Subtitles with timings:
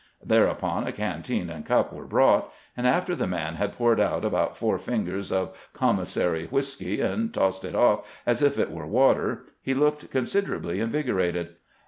[0.25, 4.57] Thereupon a canteen and cup were brought, and after the man had poured out about
[4.57, 9.43] four fingers of commis sary whisky and tossed it off as if it were water,
[9.61, 11.49] he looked considerably invigorated.